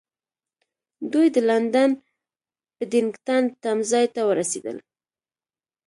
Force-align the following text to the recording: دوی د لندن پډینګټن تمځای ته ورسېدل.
دوی 1.11 1.27
د 1.35 1.37
لندن 1.49 1.91
پډینګټن 2.75 3.43
تمځای 3.63 4.05
ته 4.15 4.21
ورسېدل. 4.29 4.77